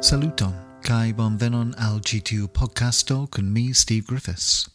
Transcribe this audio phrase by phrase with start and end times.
[0.00, 4.68] Saluton, kai bonvenon al GTU podcasto kun mi Steve Griffiths.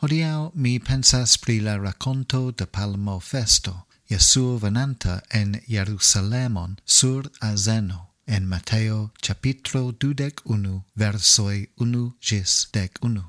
[0.00, 8.08] Hodiau mi pensas pri la raconto de Palmo Festo, Jesuo venanta en Jerusalemon sur Azeno,
[8.26, 13.24] en Mateo capitro dudec unu, versoi unu gis dec unu.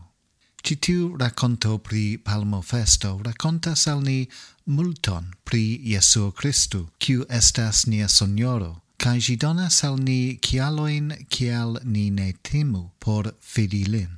[0.63, 4.29] Citiu raconto pri Palmo Festo racontas al ni
[4.65, 11.71] multon pri Jesuo Christu, kiu estas nia sonioro, kai gi donas al ni kialoin kial
[11.93, 14.11] ni ne timu por fidi lin.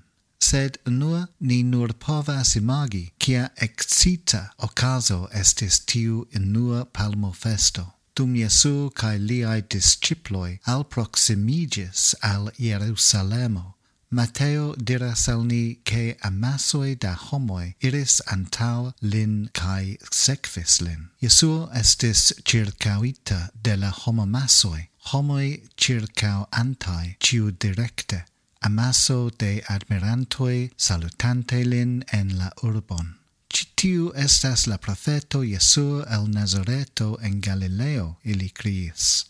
[0.47, 7.85] Sed nur ni nur povas imagi kia excita ocaso estis tiu inua palmo festo.
[8.15, 13.74] Dum Jesu kai liai disciploi al proximigis al Jerusalemo,
[14.15, 21.09] Mateo diras al ni che amassoi da homoi iris antau lin cae sequis lin.
[21.21, 28.23] Jesuo estis circauita de la homomassoi, homoi circau antai ciu directe,
[28.61, 33.15] amasso de admirantoi salutante lin en la urbon.
[33.51, 39.25] Citiu estas la profeto Jesuo el Nazareto en Galileo, ili criis.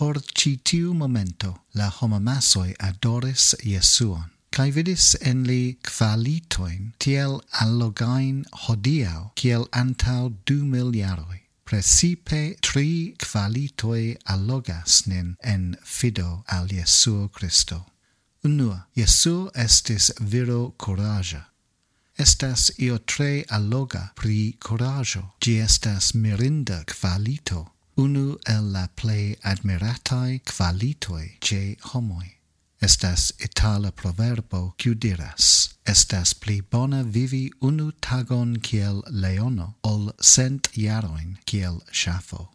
[0.00, 7.34] Por ci tiu momento la homamassoi adoris Jesuon, cae vidis en li qualitoin tiel
[7.64, 11.42] allogain hodiau kiel antau du miliaroi.
[11.68, 17.84] Precipe tri qualitoi allogas nin en fido al Jesuo Christo.
[18.42, 21.42] Unua, Jesuo estis viro coraja.
[22.16, 25.22] Estas io tre alloga pri corajo.
[25.42, 27.66] Gi estas mirinda qualito
[28.00, 32.28] unu el la plei admiratai qualitoi ce homoi.
[32.80, 40.70] Estas itala proverbo quiu diras, estas pli bona vivi unu tagon kiel leono, ol cent
[40.72, 42.48] jaroin kiel shafo.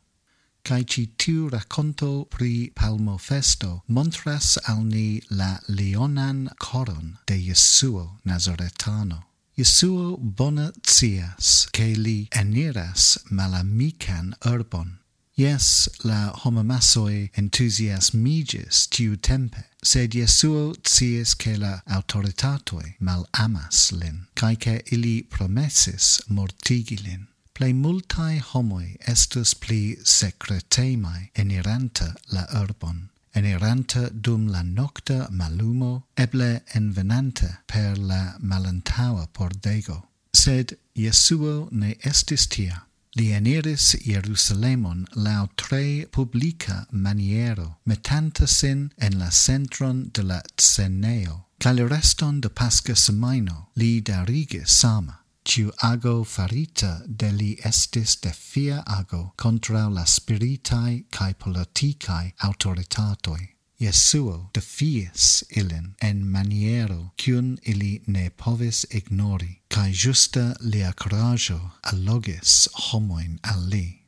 [0.64, 8.18] Cai ci tiu raconto pri palmo festo montras al ni la leonan coron de Jesuo
[8.26, 9.20] Nazaretano.
[9.56, 14.98] Jesuo bona cias, che li eniras malamican urbon,
[15.38, 24.28] Yes, la homamassoi enthusiasmigis tiu tempe, sed Jesuo cies che la autoritatoi mal amas lin,
[24.34, 27.28] cae che ili promesis mortigi lin.
[27.54, 36.64] Plei multae homoi estus pli secretemae eniranta la urbon, eniranta dum la nocta malumo, eble
[36.74, 40.02] envenanta per la malantaua pordego.
[40.34, 42.86] Sed Jesuo ne estis tia.
[43.16, 51.46] Li eniris Jerusalemon lau tre publica maniero, metanta sin en la centron de la Tseneo.
[51.60, 55.22] ca le reston de pasca semaino li darige sama.
[55.46, 63.55] Ciu ago farita de li estis defia ago contra la spiritae cae politicae autoritatoi.
[63.80, 72.68] Jesuo defies ilin en maniero cun ili ne povis ignori, cae justa lia coraggio allogis
[72.74, 74.02] homoin al li.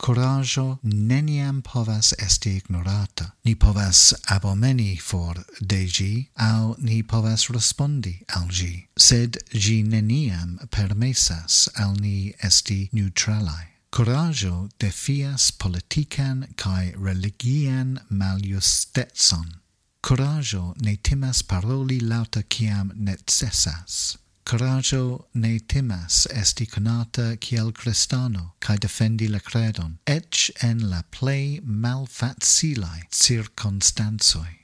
[0.00, 8.22] Coraggio neniam povas esti ignorata, ni povas abomeni for de gi, au ni povas respondi
[8.34, 13.79] al gi, sed gi neniam permesas al ni esti neutralae.
[13.90, 19.58] Coraggio defias politican cae religian maliustetson.
[20.00, 24.16] Coraggio ne timas paroli lauta ciam necessas.
[24.44, 31.60] Coraggio ne timas esti conata kiel cristano, cae defendi la credon, ec en la plei
[31.64, 34.54] malfacilae circonstanzoi.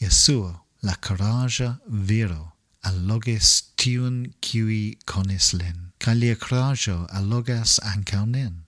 [0.00, 2.51] Jesuo, la coraja viro,
[2.84, 8.64] allogis tiun qui conis lin, ca lia crajo allogas ancau nin.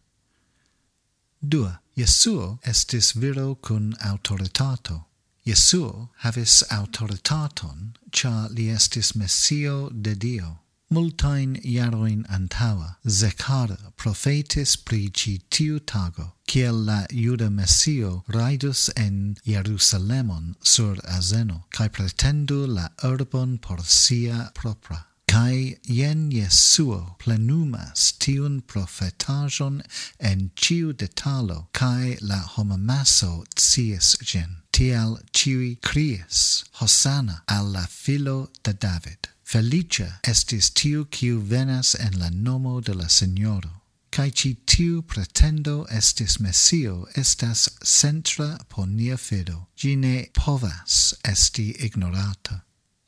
[1.40, 5.04] Dua, Jesuo estis viro cun autoritato.
[5.46, 10.63] Jesuo havis autoritaton, ca li estis messio de Dio
[10.94, 19.36] multain iaroin antaua, Zekara profetis pri ci tiu tago, kiel la Iuda Messio raidus en
[19.44, 25.06] Jerusalemon sur Azeno, cae pretendu la urbon por sia propra.
[25.26, 29.82] Cae ien Jesuo plenumas tiun profetajon
[30.20, 34.60] en ciu detalo, cae la homamaso cies gen.
[34.70, 39.23] Tial ciui cries, Hosanna alla filo de David.
[39.44, 45.84] Felicia estis tiu kiu venas en la nomo de la Signoro, kai ci tiu pretendo
[45.90, 52.62] estis Messio estas centra por nia fido, gine povas esti ignorata.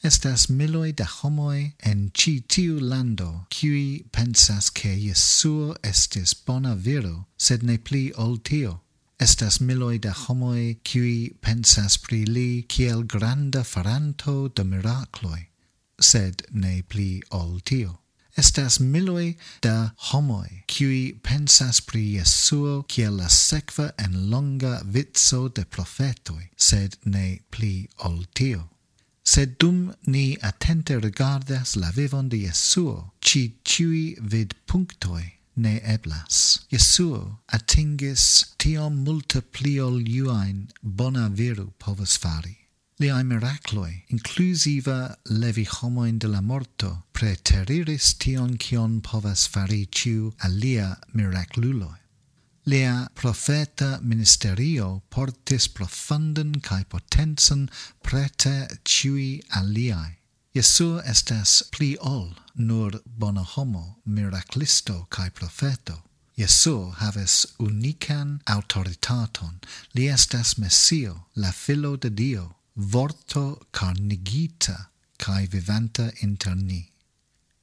[0.04, 7.26] Estas miloi da homoi en ci tiu lando, qui pensas che Jesuo estis bona viro,
[7.38, 8.82] sed ne pli ol tio.
[9.18, 15.48] Estas miloi da homoi, qui pensas pri li, kiel granda faranto de miracloi
[16.00, 17.98] sed ne pli ol tio.
[18.36, 25.64] Estas miloi da homoi, qui pensas pri Jesuo kiel la sekva en longa vitso de
[25.64, 28.68] profetoi, sed ne pli ol tio.
[29.24, 36.60] Sed dum ni attente regardas la vivon de Jesuo, ci ciui vid punctoi ne eblas.
[36.70, 42.65] Jesuo atingis tiom multa pli ol iuain bona viru povas fari.
[42.98, 50.96] Liae miracloi, inclusiva levi homoin de la morto, preteriris tion cion povas fari ciu alia
[51.12, 51.98] miracululoi.
[52.64, 57.68] Lia profeta ministerio portis profunden cae potensen
[58.02, 60.16] prete ciui aliae.
[60.54, 66.00] Jesu estas pli ol nur bona homo, miraclisto cae profeto.
[66.34, 69.60] Jesu haves unican autoritaton.
[69.94, 76.92] Li estas Messio, la filo de Dio, vorto carnigita cae vivanta inter ni,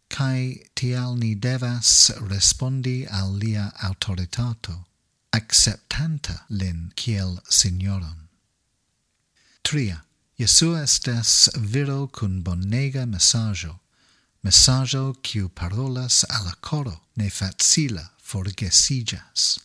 [0.09, 4.85] cae tial ni devas respondi al lia autoritato,
[5.31, 8.27] acceptanta lin kiel signoron.
[9.61, 10.03] Tria,
[10.35, 13.79] Jesu estes viro cun bonega messaggio,
[14.41, 19.59] messaggio quiu parolas alla coro ne facila forgesigas.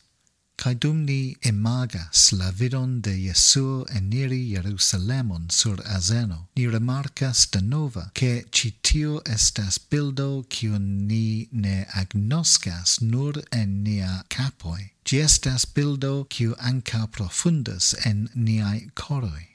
[0.58, 7.60] Cae dum ni imagas la vidon de Jesuo eniri Jerusalemon sur azeno, ni remarcas de
[7.60, 14.90] nova che citio estas bildo cion ni ne agnoscas nur en nia capoi.
[15.04, 19.48] Gi estas bildo cio anca profundas en niai coroi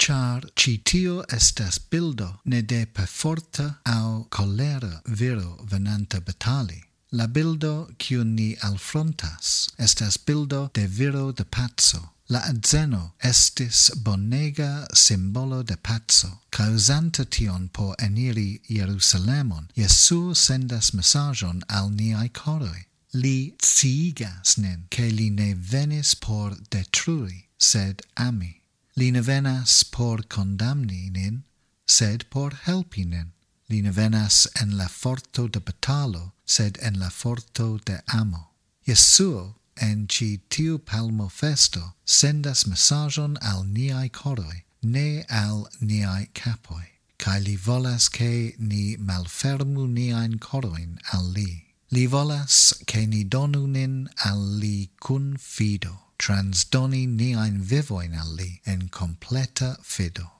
[0.00, 6.80] char citio estas bildo ne de perforta au colera viro venanta batali,
[7.12, 12.10] La bildo kiun ni alfrontas estas bildo de viro de pazzo.
[12.28, 16.38] La azeno estis bonega simbolo de pazzo.
[16.52, 22.86] Causanta tion por eniri Jerusalemon, Jesu sendas messagion al niai coroi.
[23.12, 28.60] Li ciigas nin, che li ne venis por detrui, sed ami.
[28.94, 31.42] Li ne venas por condamni nin,
[31.86, 33.32] sed por helpi nin.
[33.70, 38.50] Li venas en la forto de batalo, sed en la forto de amo.
[38.84, 46.88] Jesuo en ci tiu palmo festo sendas messagion al niai coroi, ne al niai capoi,
[47.16, 51.66] cae li volas che ni malfermu niain coroin al li.
[51.92, 58.60] Li volas che ni donu nin al li cun fido, transdoni niain vivoin al li
[58.66, 60.39] en completa fido.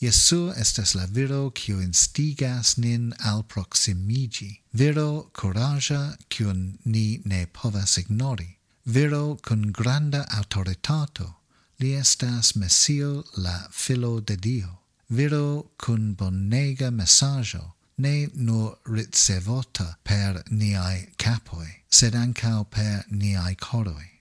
[0.00, 7.96] Jesu estas la viro kiu instigas nin al proximigi, viro coraja kiun ni ne povas
[7.98, 11.34] ignori, viro kun granda autoritato,
[11.80, 14.78] li estas Messio la filo de Dio,
[15.10, 24.13] viro kun bonega messaggio, ne nur ricevota per niai capoi, sed ancao per niai coroi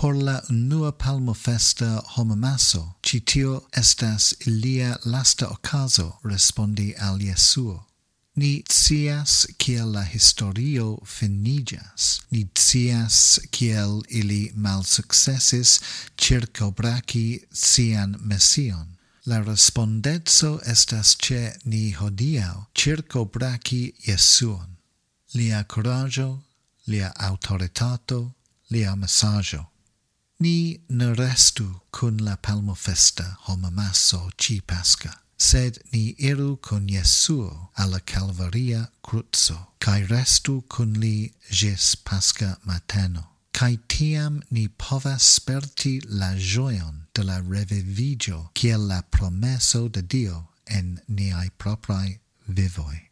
[0.00, 3.22] por la nua palmo festa homamaso, ci
[3.76, 7.86] estas ilia lasta ocaso respondi al Jesuo.
[8.34, 15.80] Ni cias kiel la historio finigas, ni cias kiel ili malsuccessis
[16.16, 18.96] circobraci cian mesion.
[19.26, 24.78] La respondetso estas ce ni hodiau circobraci Jesuon.
[25.34, 26.42] Lia coraggio,
[26.86, 28.32] lia autoritato,
[28.70, 29.66] lia messaggio.
[30.42, 36.86] Ni ne restu cun la palmo festa homa masso ci pasca, sed ni iru con
[36.86, 45.22] Jesuo alla Calvaria cruzo, cae restu cun li gis pasca mateno, Cae tiam ni povas
[45.22, 52.18] sperti la joion de la revivigio ciel la promesso de Dio en niai proprai
[52.48, 53.10] vivoi.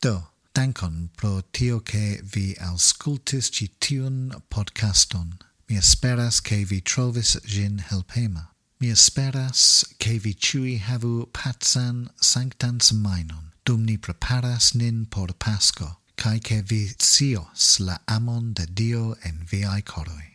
[0.00, 5.36] Do, dankon pro tio che vi auscultis citiun podcaston.
[5.68, 8.50] Mi esperas che vi trovis gin helpema.
[8.78, 15.98] Mi esperas che vi ciui havu patsan sanctan semainon, dum ni preparas nin por Pasco,
[16.16, 20.34] cae che vi sios la amon de Dio en viai coroi.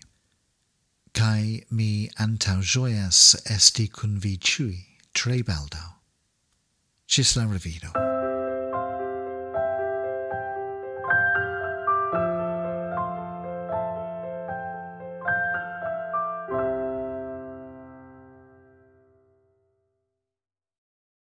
[1.13, 5.95] Cae mi antau joias esti cun vi ciui, tre baldau.
[7.07, 8.10] Cis la revido.